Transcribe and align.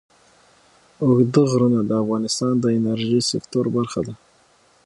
اوږده 1.03 1.41
غرونه 1.51 1.79
د 1.85 1.91
افغانستان 2.03 2.53
د 2.59 2.65
انرژۍ 2.77 3.21
سکتور 3.31 3.65
برخه 3.75 3.99
ده. 4.07 4.13